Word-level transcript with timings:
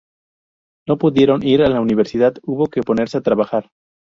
No 0.87 0.97
pudiendo 0.97 1.37
ir 1.45 1.61
a 1.61 1.69
la 1.69 1.79
universidad, 1.79 2.33
hubo 2.41 2.65
de 2.73 2.81
ponerse 2.81 3.19
a 3.19 3.21
trabajar. 3.21 3.69